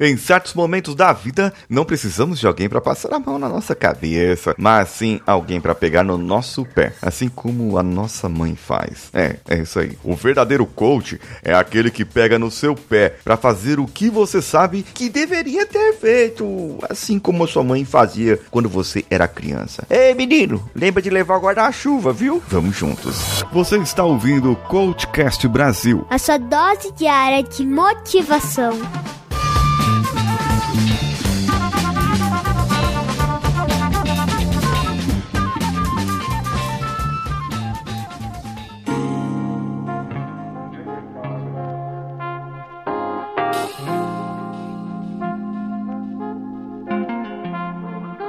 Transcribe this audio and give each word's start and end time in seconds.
Em 0.00 0.16
certos 0.16 0.54
momentos 0.54 0.94
da 0.94 1.12
vida, 1.12 1.52
não 1.68 1.84
precisamos 1.84 2.38
de 2.38 2.46
alguém 2.46 2.68
para 2.68 2.80
passar 2.80 3.12
a 3.12 3.18
mão 3.18 3.38
na 3.38 3.48
nossa 3.48 3.74
cabeça, 3.74 4.54
mas 4.56 4.90
sim 4.90 5.20
alguém 5.26 5.60
para 5.60 5.74
pegar 5.74 6.04
no 6.04 6.16
nosso 6.16 6.64
pé, 6.64 6.92
assim 7.02 7.28
como 7.28 7.76
a 7.76 7.82
nossa 7.82 8.28
mãe 8.28 8.54
faz. 8.54 9.10
É, 9.12 9.36
é 9.48 9.58
isso 9.58 9.78
aí. 9.80 9.98
O 10.04 10.14
verdadeiro 10.14 10.64
coach 10.66 11.20
é 11.42 11.52
aquele 11.52 11.90
que 11.90 12.04
pega 12.04 12.38
no 12.38 12.48
seu 12.50 12.76
pé 12.76 13.16
para 13.24 13.36
fazer 13.36 13.80
o 13.80 13.86
que 13.86 14.08
você 14.08 14.40
sabe 14.40 14.84
que 14.84 15.08
deveria 15.08 15.66
ter 15.66 15.94
feito, 15.94 16.78
assim 16.88 17.18
como 17.18 17.42
a 17.42 17.48
sua 17.48 17.64
mãe 17.64 17.84
fazia 17.84 18.38
quando 18.50 18.68
você 18.68 19.04
era 19.10 19.26
criança. 19.26 19.84
Ei, 19.90 20.14
menino, 20.14 20.70
lembra 20.76 21.02
de 21.02 21.10
levar 21.10 21.38
o 21.38 21.40
guarda-chuva, 21.40 22.12
viu? 22.12 22.40
Vamos 22.46 22.76
juntos. 22.76 23.44
Você 23.52 23.76
está 23.78 24.04
ouvindo 24.04 24.52
o 24.52 24.56
Coachcast 24.56 25.46
Brasil. 25.48 26.06
A 26.08 26.18
sua 26.18 26.38
dose 26.38 26.92
diária 26.92 27.42
de 27.42 27.66
motivação. 27.66 28.78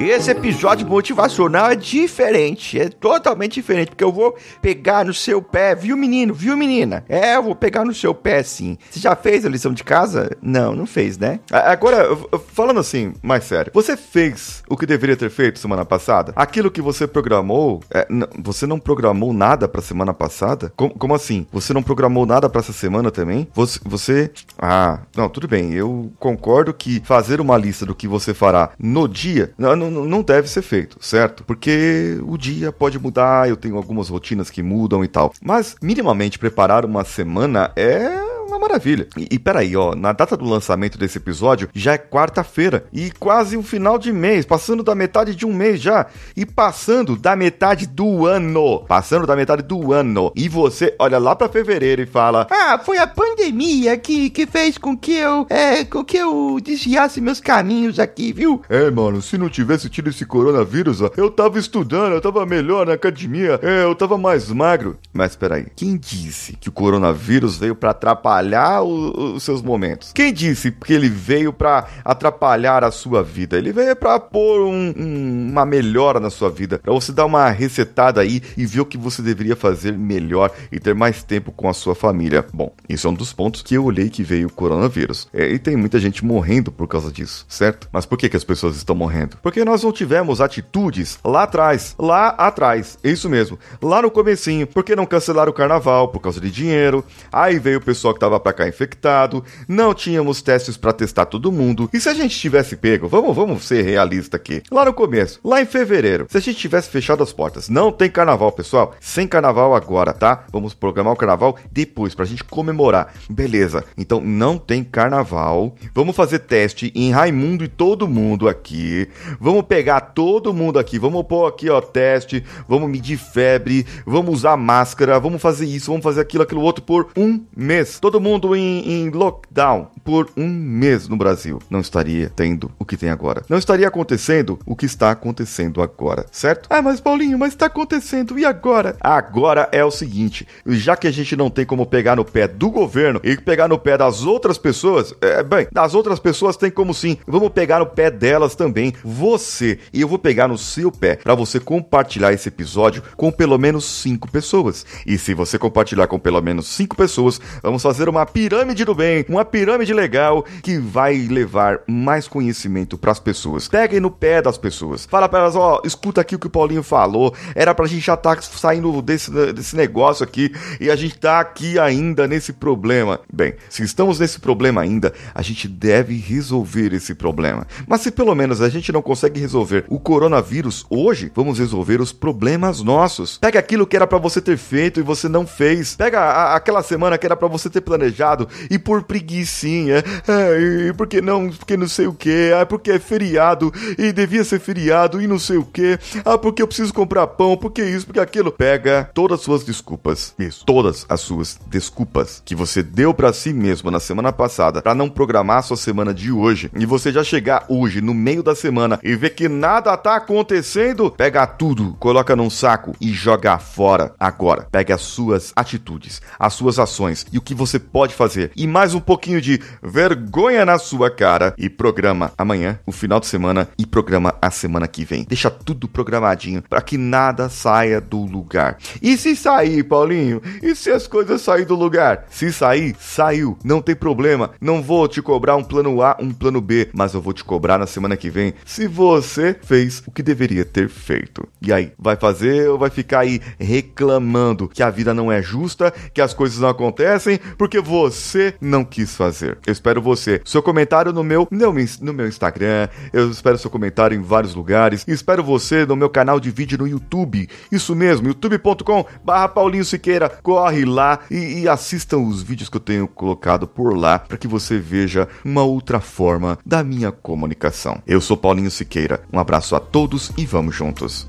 Esse 0.00 0.30
episódio 0.30 0.88
motivacional 0.88 1.70
é 1.70 1.76
diferente, 1.76 2.80
é 2.80 2.88
totalmente 2.88 3.52
diferente, 3.52 3.88
porque 3.90 4.02
eu 4.02 4.10
vou 4.10 4.34
pegar 4.62 5.04
no 5.04 5.12
seu 5.12 5.42
pé, 5.42 5.74
viu 5.74 5.94
menino, 5.94 6.32
viu 6.32 6.56
menina? 6.56 7.04
É, 7.06 7.36
eu 7.36 7.42
vou 7.42 7.54
pegar 7.54 7.84
no 7.84 7.92
seu 7.92 8.14
pé 8.14 8.42
sim. 8.42 8.78
Você 8.90 8.98
já 8.98 9.14
fez 9.14 9.44
a 9.44 9.48
lição 9.50 9.74
de 9.74 9.84
casa? 9.84 10.34
Não, 10.40 10.74
não 10.74 10.86
fez, 10.86 11.18
né? 11.18 11.38
Agora, 11.52 12.16
falando 12.54 12.80
assim, 12.80 13.12
mais 13.22 13.44
sério, 13.44 13.70
você 13.74 13.94
fez 13.94 14.62
o 14.70 14.76
que 14.76 14.86
deveria 14.86 15.18
ter 15.18 15.28
feito 15.28 15.58
semana 15.58 15.84
passada? 15.84 16.32
Aquilo 16.34 16.70
que 16.70 16.80
você 16.80 17.06
programou, 17.06 17.82
é, 17.90 18.08
você 18.38 18.66
não 18.66 18.80
programou 18.80 19.34
nada 19.34 19.68
pra 19.68 19.82
semana 19.82 20.14
passada? 20.14 20.72
Como, 20.76 20.94
como 20.94 21.14
assim? 21.14 21.46
Você 21.52 21.74
não 21.74 21.82
programou 21.82 22.24
nada 22.24 22.48
pra 22.48 22.62
essa 22.62 22.72
semana 22.72 23.10
também? 23.10 23.46
Você, 23.52 23.78
você. 23.84 24.30
Ah, 24.58 25.00
não, 25.14 25.28
tudo 25.28 25.46
bem, 25.46 25.74
eu 25.74 26.10
concordo 26.18 26.72
que 26.72 27.02
fazer 27.04 27.38
uma 27.38 27.58
lista 27.58 27.84
do 27.84 27.94
que 27.94 28.08
você 28.08 28.32
fará 28.32 28.70
no 28.78 29.06
dia. 29.06 29.52
Não, 29.58 29.76
não 29.76 29.89
não 29.90 30.22
deve 30.22 30.48
ser 30.48 30.62
feito, 30.62 30.96
certo? 31.00 31.44
Porque 31.44 32.18
o 32.22 32.36
dia 32.36 32.72
pode 32.72 32.98
mudar, 32.98 33.48
eu 33.48 33.56
tenho 33.56 33.76
algumas 33.76 34.08
rotinas 34.08 34.50
que 34.50 34.62
mudam 34.62 35.04
e 35.04 35.08
tal. 35.08 35.32
Mas 35.42 35.76
minimamente 35.82 36.38
preparar 36.38 36.84
uma 36.84 37.04
semana 37.04 37.72
é 37.76 38.29
uma 38.50 38.58
maravilha. 38.58 39.06
E, 39.16 39.28
e 39.30 39.38
peraí, 39.38 39.76
ó, 39.76 39.94
na 39.94 40.12
data 40.12 40.36
do 40.36 40.44
lançamento 40.44 40.98
desse 40.98 41.18
episódio 41.18 41.68
já 41.72 41.94
é 41.94 41.98
quarta-feira 41.98 42.84
e 42.92 43.10
quase 43.12 43.56
o 43.56 43.62
final 43.62 43.98
de 43.98 44.12
mês, 44.12 44.44
passando 44.44 44.82
da 44.82 44.94
metade 44.94 45.34
de 45.34 45.46
um 45.46 45.52
mês 45.54 45.80
já 45.80 46.06
e 46.36 46.44
passando 46.44 47.16
da 47.16 47.36
metade 47.36 47.86
do 47.86 48.26
ano, 48.26 48.84
passando 48.86 49.26
da 49.26 49.36
metade 49.36 49.62
do 49.62 49.92
ano. 49.92 50.32
E 50.34 50.48
você 50.48 50.94
olha 50.98 51.18
lá 51.18 51.36
para 51.36 51.48
fevereiro 51.48 52.02
e 52.02 52.06
fala: 52.06 52.46
"Ah, 52.50 52.78
foi 52.78 52.98
a 52.98 53.06
pandemia 53.06 53.96
que, 53.96 54.30
que 54.30 54.46
fez 54.46 54.76
com 54.76 54.96
que 54.96 55.14
eu 55.14 55.46
é, 55.48 55.84
com 55.84 56.04
que 56.04 56.16
eu 56.16 56.58
desviasse 56.62 57.20
meus 57.20 57.40
caminhos 57.40 57.98
aqui, 57.98 58.32
viu?" 58.32 58.62
É, 58.68 58.90
mano, 58.90 59.22
se 59.22 59.38
não 59.38 59.48
tivesse 59.48 59.88
tido 59.88 60.10
esse 60.10 60.26
coronavírus, 60.26 61.00
eu 61.16 61.30
tava 61.30 61.58
estudando, 61.58 62.12
eu 62.12 62.20
tava 62.20 62.44
melhor 62.44 62.86
na 62.86 62.94
academia, 62.94 63.60
é, 63.62 63.84
eu 63.84 63.94
tava 63.94 64.18
mais 64.18 64.50
magro. 64.50 64.98
Mas 65.12 65.36
peraí, 65.36 65.66
quem 65.76 65.96
disse 65.96 66.56
que 66.56 66.68
o 66.68 66.72
coronavírus 66.72 67.56
veio 67.56 67.74
para 67.74 67.90
atrapalhar 67.90 68.39
atrapalhar 68.40 68.82
o, 68.82 69.34
os 69.34 69.42
seus 69.42 69.62
momentos. 69.62 70.12
Quem 70.12 70.32
disse 70.32 70.70
que 70.70 70.92
ele 70.92 71.08
veio 71.08 71.52
para 71.52 71.86
atrapalhar 72.04 72.82
a 72.82 72.90
sua 72.90 73.22
vida? 73.22 73.56
Ele 73.56 73.72
veio 73.72 73.94
para 73.94 74.18
pôr 74.18 74.62
um, 74.62 74.94
um, 74.96 75.48
uma 75.50 75.64
melhora 75.64 76.18
na 76.18 76.30
sua 76.30 76.50
vida, 76.50 76.78
para 76.78 76.92
você 76.92 77.12
dar 77.12 77.26
uma 77.26 77.48
resetada 77.50 78.20
aí 78.20 78.42
e 78.56 78.66
ver 78.66 78.80
o 78.80 78.86
que 78.86 78.98
você 78.98 79.22
deveria 79.22 79.54
fazer 79.54 79.92
melhor 79.92 80.50
e 80.72 80.80
ter 80.80 80.94
mais 80.94 81.22
tempo 81.22 81.52
com 81.52 81.68
a 81.68 81.74
sua 81.74 81.94
família. 81.94 82.44
Bom, 82.52 82.72
isso 82.88 83.06
é 83.06 83.10
um 83.10 83.14
dos 83.14 83.32
pontos 83.32 83.62
que 83.62 83.74
eu 83.74 83.84
olhei 83.84 84.08
que 84.08 84.22
veio 84.22 84.48
o 84.48 84.52
coronavírus. 84.52 85.28
É, 85.32 85.48
e 85.48 85.58
tem 85.58 85.76
muita 85.76 85.98
gente 85.98 86.24
morrendo 86.24 86.72
por 86.72 86.88
causa 86.88 87.12
disso, 87.12 87.44
certo? 87.48 87.88
Mas 87.92 88.06
por 88.06 88.16
que, 88.16 88.28
que 88.28 88.36
as 88.36 88.44
pessoas 88.44 88.76
estão 88.76 88.96
morrendo? 88.96 89.36
Porque 89.42 89.64
nós 89.64 89.82
não 89.82 89.92
tivemos 89.92 90.40
atitudes 90.40 91.18
lá 91.24 91.42
atrás, 91.44 91.94
lá 91.98 92.28
atrás, 92.28 92.98
é 93.02 93.10
isso 93.10 93.28
mesmo, 93.28 93.58
lá 93.82 94.02
no 94.02 94.10
comecinho, 94.10 94.66
porque 94.66 94.96
não 94.96 95.06
cancelaram 95.06 95.50
o 95.50 95.54
carnaval 95.54 96.08
por 96.08 96.20
causa 96.20 96.40
de 96.40 96.50
dinheiro, 96.50 97.04
aí 97.32 97.58
veio 97.58 97.78
o 97.78 97.82
pessoal 97.82 98.14
que 98.14 98.20
tava 98.20 98.29
para 98.38 98.52
cá 98.52 98.68
infectado, 98.68 99.42
não 99.66 99.94
tínhamos 99.94 100.42
testes 100.42 100.76
para 100.76 100.92
testar 100.92 101.26
todo 101.26 101.50
mundo. 101.50 101.88
E 101.92 102.00
se 102.00 102.08
a 102.08 102.14
gente 102.14 102.38
tivesse 102.38 102.76
pego, 102.76 103.08
vamos, 103.08 103.34
vamos 103.34 103.64
ser 103.64 103.82
realista 103.82 104.36
aqui. 104.36 104.62
Lá 104.70 104.84
no 104.84 104.92
começo, 104.92 105.40
lá 105.44 105.60
em 105.60 105.66
fevereiro, 105.66 106.26
se 106.28 106.36
a 106.36 106.40
gente 106.40 106.58
tivesse 106.58 106.90
fechado 106.90 107.22
as 107.22 107.32
portas, 107.32 107.68
não 107.68 107.90
tem 107.90 108.10
carnaval, 108.10 108.52
pessoal. 108.52 108.94
Sem 109.00 109.26
carnaval 109.26 109.74
agora, 109.74 110.12
tá? 110.12 110.44
Vamos 110.52 110.74
programar 110.74 111.12
o 111.12 111.16
carnaval 111.16 111.56
depois 111.72 112.14
pra 112.14 112.24
gente 112.24 112.44
comemorar. 112.44 113.14
Beleza. 113.28 113.84
Então 113.96 114.20
não 114.20 114.58
tem 114.58 114.84
carnaval. 114.84 115.74
Vamos 115.94 116.14
fazer 116.14 116.40
teste 116.40 116.92
em 116.94 117.10
Raimundo 117.10 117.64
e 117.64 117.68
todo 117.68 118.06
mundo 118.06 118.48
aqui. 118.48 119.08
Vamos 119.40 119.62
pegar 119.62 120.00
todo 120.00 120.52
mundo 120.52 120.78
aqui, 120.78 120.98
vamos 120.98 121.24
pôr 121.24 121.46
aqui, 121.46 121.70
ó, 121.70 121.80
teste, 121.80 122.44
vamos 122.68 122.90
medir 122.90 123.16
febre, 123.16 123.86
vamos 124.04 124.34
usar 124.34 124.56
máscara, 124.56 125.18
vamos 125.18 125.40
fazer 125.40 125.66
isso, 125.66 125.90
vamos 125.90 126.04
fazer 126.04 126.20
aquilo, 126.20 126.42
aquilo 126.42 126.60
outro 126.60 126.82
por 126.82 127.08
um 127.16 127.40
mês. 127.56 127.98
Todo 128.00 128.19
todo 128.20 128.22
mundo 128.22 128.54
em, 128.54 128.86
em 128.86 129.10
lockdown 129.10 129.88
por 130.04 130.30
um 130.36 130.48
mês 130.48 131.08
no 131.08 131.16
Brasil, 131.16 131.60
não 131.70 131.80
estaria 131.80 132.30
tendo 132.34 132.70
o 132.78 132.84
que 132.84 132.96
tem 132.96 133.10
agora. 133.10 133.44
Não 133.48 133.58
estaria 133.58 133.86
acontecendo 133.86 134.58
o 134.66 134.74
que 134.74 134.86
está 134.86 135.10
acontecendo 135.10 135.80
agora, 135.80 136.26
certo? 136.32 136.66
Ah, 136.68 136.82
mas 136.82 137.00
Paulinho, 137.00 137.38
mas 137.38 137.52
está 137.52 137.66
acontecendo, 137.66 138.38
e 138.38 138.44
agora? 138.44 138.96
Agora 139.00 139.68
é 139.72 139.84
o 139.84 139.90
seguinte: 139.90 140.46
já 140.66 140.96
que 140.96 141.06
a 141.06 141.10
gente 141.10 141.36
não 141.36 141.48
tem 141.48 141.64
como 141.64 141.86
pegar 141.86 142.16
no 142.16 142.24
pé 142.24 142.48
do 142.48 142.70
governo 142.70 143.20
e 143.22 143.36
pegar 143.36 143.68
no 143.68 143.78
pé 143.78 143.96
das 143.96 144.24
outras 144.24 144.58
pessoas, 144.58 145.14
é, 145.20 145.42
bem, 145.42 145.68
das 145.70 145.94
outras 145.94 146.18
pessoas 146.18 146.56
tem 146.56 146.70
como 146.70 146.92
sim. 146.92 147.16
Vamos 147.26 147.50
pegar 147.50 147.78
no 147.78 147.86
pé 147.86 148.10
delas 148.10 148.54
também, 148.54 148.92
você. 149.04 149.78
E 149.92 150.00
eu 150.00 150.08
vou 150.08 150.18
pegar 150.18 150.48
no 150.48 150.58
seu 150.58 150.90
pé 150.90 151.16
para 151.16 151.34
você 151.34 151.60
compartilhar 151.60 152.32
esse 152.32 152.48
episódio 152.48 153.02
com 153.16 153.30
pelo 153.30 153.58
menos 153.58 153.84
cinco 153.84 154.30
pessoas. 154.30 154.84
E 155.06 155.16
se 155.16 155.34
você 155.34 155.58
compartilhar 155.58 156.06
com 156.06 156.18
pelo 156.18 156.40
menos 156.40 156.66
cinco 156.66 156.96
pessoas, 156.96 157.40
vamos 157.62 157.82
fazer 157.82 157.99
uma 158.08 158.26
pirâmide 158.26 158.84
do 158.84 158.94
bem, 158.94 159.24
uma 159.28 159.44
pirâmide 159.44 159.92
legal 159.92 160.44
que 160.62 160.78
vai 160.78 161.16
levar 161.16 161.80
mais 161.86 162.26
conhecimento 162.28 162.96
para 162.98 163.12
as 163.12 163.20
pessoas. 163.20 163.68
Peguem 163.68 164.00
no 164.00 164.10
pé 164.10 164.42
das 164.42 164.58
pessoas. 164.58 165.06
Fala 165.06 165.28
para 165.28 165.40
elas, 165.40 165.56
ó, 165.56 165.80
escuta 165.84 166.20
aqui 166.20 166.34
o 166.34 166.38
que 166.38 166.46
o 166.46 166.50
Paulinho 166.50 166.82
falou. 166.82 167.34
Era 167.54 167.74
pra 167.74 167.86
gente 167.86 168.04
já 168.04 168.14
estar 168.14 168.36
tá 168.36 168.42
saindo 168.42 169.00
desse, 169.02 169.30
desse 169.52 169.76
negócio 169.76 170.24
aqui 170.24 170.52
e 170.80 170.90
a 170.90 170.96
gente 170.96 171.18
tá 171.18 171.40
aqui 171.40 171.78
ainda 171.78 172.26
nesse 172.26 172.52
problema. 172.52 173.20
Bem, 173.32 173.54
se 173.68 173.82
estamos 173.82 174.18
nesse 174.18 174.40
problema 174.40 174.80
ainda, 174.80 175.12
a 175.34 175.42
gente 175.42 175.68
deve 175.68 176.16
resolver 176.16 176.92
esse 176.94 177.14
problema. 177.14 177.66
Mas 177.86 178.00
se 178.00 178.10
pelo 178.10 178.34
menos 178.34 178.60
a 178.60 178.68
gente 178.68 178.92
não 178.92 179.02
consegue 179.02 179.40
resolver 179.40 179.84
o 179.88 179.98
coronavírus 179.98 180.86
hoje, 180.88 181.30
vamos 181.34 181.58
resolver 181.58 182.00
os 182.00 182.12
problemas 182.12 182.82
nossos. 182.82 183.38
Pega 183.38 183.58
aquilo 183.58 183.86
que 183.86 183.96
era 183.96 184.06
para 184.06 184.18
você 184.18 184.40
ter 184.40 184.56
feito 184.56 185.00
e 185.00 185.02
você 185.02 185.28
não 185.28 185.46
fez. 185.46 185.96
Pega 185.96 186.20
a, 186.20 186.56
aquela 186.56 186.82
semana 186.82 187.18
que 187.18 187.26
era 187.26 187.36
para 187.36 187.48
você 187.48 187.68
ter 187.68 187.80
planejado 187.90 188.48
e 188.70 188.78
por 188.78 189.02
preguiçinha, 189.02 190.04
ai, 190.28 190.92
porque 190.96 191.20
não, 191.20 191.50
porque 191.50 191.76
não 191.76 191.88
sei 191.88 192.06
o 192.06 192.14
que, 192.14 192.52
ah, 192.52 192.64
porque 192.64 192.92
é 192.92 192.98
feriado 193.00 193.72
e 193.98 194.12
devia 194.12 194.44
ser 194.44 194.60
feriado 194.60 195.20
e 195.20 195.26
não 195.26 195.40
sei 195.40 195.56
o 195.56 195.64
que, 195.64 195.98
ah, 196.24 196.38
porque 196.38 196.62
eu 196.62 196.68
preciso 196.68 196.94
comprar 196.94 197.26
pão, 197.26 197.56
porque 197.56 197.82
isso, 197.82 198.06
porque 198.06 198.20
aquilo. 198.20 198.52
Pega 198.52 199.10
todas 199.14 199.40
as 199.40 199.44
suas 199.44 199.64
desculpas, 199.64 200.34
isso, 200.38 200.64
todas 200.64 201.04
as 201.08 201.20
suas 201.20 201.58
desculpas 201.66 202.42
que 202.44 202.54
você 202.54 202.82
deu 202.82 203.12
para 203.12 203.32
si 203.32 203.52
mesmo 203.52 203.90
na 203.90 203.98
semana 203.98 204.32
passada 204.32 204.82
para 204.82 204.94
não 204.94 205.08
programar 205.08 205.58
a 205.58 205.62
sua 205.62 205.76
semana 205.76 206.12
de 206.14 206.30
hoje 206.30 206.70
e 206.78 206.86
você 206.86 207.10
já 207.10 207.24
chegar 207.24 207.64
hoje 207.68 208.00
no 208.00 208.14
meio 208.14 208.42
da 208.42 208.54
semana 208.54 209.00
e 209.02 209.16
ver 209.16 209.30
que 209.30 209.48
nada 209.48 209.96
tá 209.96 210.16
acontecendo, 210.16 211.10
pega 211.10 211.46
tudo, 211.46 211.96
coloca 211.98 212.36
num 212.36 212.50
saco 212.50 212.94
e 213.00 213.12
joga 213.12 213.58
fora 213.58 214.14
agora. 214.18 214.66
Pega 214.70 214.94
as 214.94 215.00
suas 215.00 215.52
atitudes, 215.56 216.20
as 216.38 216.52
suas 216.54 216.78
ações 216.78 217.26
e 217.32 217.38
o 217.38 217.40
que 217.40 217.54
você 217.54 217.79
pode 217.80 218.14
fazer. 218.14 218.52
E 218.54 218.66
mais 218.66 218.94
um 218.94 219.00
pouquinho 219.00 219.40
de 219.40 219.60
vergonha 219.82 220.64
na 220.64 220.78
sua 220.78 221.10
cara. 221.10 221.54
E 221.58 221.68
programa 221.68 222.32
amanhã, 222.36 222.78
o 222.86 222.92
final 222.92 223.18
de 223.18 223.26
semana 223.26 223.68
e 223.78 223.86
programa 223.86 224.34
a 224.40 224.50
semana 224.50 224.86
que 224.86 225.04
vem. 225.04 225.24
Deixa 225.28 225.50
tudo 225.50 225.88
programadinho 225.88 226.62
para 226.62 226.80
que 226.80 226.96
nada 226.96 227.48
saia 227.48 228.00
do 228.00 228.24
lugar. 228.24 228.78
E 229.00 229.16
se 229.16 229.34
sair, 229.34 229.82
Paulinho? 229.84 230.40
E 230.62 230.74
se 230.74 230.90
as 230.90 231.06
coisas 231.06 231.40
saírem 231.40 231.66
do 231.66 231.74
lugar? 231.74 232.26
Se 232.30 232.52
sair, 232.52 232.94
saiu. 232.98 233.58
Não 233.64 233.80
tem 233.80 233.94
problema. 233.94 234.50
Não 234.60 234.82
vou 234.82 235.08
te 235.08 235.22
cobrar 235.22 235.56
um 235.56 235.64
plano 235.64 236.02
A, 236.02 236.16
um 236.20 236.32
plano 236.32 236.60
B, 236.60 236.88
mas 236.92 237.14
eu 237.14 237.20
vou 237.20 237.32
te 237.32 237.44
cobrar 237.44 237.78
na 237.78 237.86
semana 237.86 238.16
que 238.16 238.30
vem 238.30 238.54
se 238.64 238.86
você 238.86 239.56
fez 239.62 240.02
o 240.06 240.10
que 240.10 240.22
deveria 240.22 240.64
ter 240.64 240.88
feito. 240.88 241.46
E 241.60 241.72
aí, 241.72 241.92
vai 241.98 242.16
fazer 242.16 242.68
ou 242.68 242.78
vai 242.78 242.90
ficar 242.90 243.20
aí 243.20 243.40
reclamando 243.58 244.68
que 244.68 244.82
a 244.82 244.90
vida 244.90 245.12
não 245.14 245.30
é 245.30 245.42
justa, 245.42 245.92
que 246.12 246.20
as 246.20 246.34
coisas 246.34 246.58
não 246.58 246.68
acontecem, 246.68 247.38
porque 247.58 247.69
porque 247.70 247.80
você 247.80 248.56
não 248.60 248.84
quis 248.84 249.14
fazer. 249.14 249.56
Eu 249.64 249.72
espero 249.72 250.02
você. 250.02 250.42
Seu 250.44 250.60
comentário 250.60 251.12
no 251.12 251.22
meu, 251.22 251.46
no 251.48 251.72
meu, 251.72 251.86
no 252.00 252.12
meu 252.12 252.26
Instagram, 252.26 252.88
eu 253.12 253.30
espero 253.30 253.56
seu 253.58 253.70
comentário 253.70 254.18
em 254.18 254.20
vários 254.20 254.56
lugares. 254.56 255.04
Espero 255.06 255.44
você 255.44 255.86
no 255.86 255.94
meu 255.94 256.10
canal 256.10 256.40
de 256.40 256.50
vídeo 256.50 256.76
no 256.76 256.88
YouTube. 256.88 257.48
Isso 257.70 257.94
mesmo, 257.94 258.26
youtube.com 258.26 259.06
barra 259.24 259.48
Paulinho 259.48 259.84
Siqueira. 259.84 260.28
Corre 260.28 260.84
lá 260.84 261.20
e, 261.30 261.60
e 261.60 261.68
assista 261.68 262.18
os 262.18 262.42
vídeos 262.42 262.68
que 262.68 262.76
eu 262.76 262.80
tenho 262.80 263.06
colocado 263.06 263.68
por 263.68 263.96
lá 263.96 264.18
para 264.18 264.36
que 264.36 264.48
você 264.48 264.76
veja 264.76 265.28
uma 265.44 265.62
outra 265.62 266.00
forma 266.00 266.58
da 266.66 266.82
minha 266.82 267.12
comunicação. 267.12 268.02
Eu 268.04 268.20
sou 268.20 268.36
Paulinho 268.36 268.70
Siqueira. 268.70 269.22
Um 269.32 269.38
abraço 269.38 269.76
a 269.76 269.80
todos 269.80 270.32
e 270.36 270.44
vamos 270.44 270.74
juntos. 270.74 271.28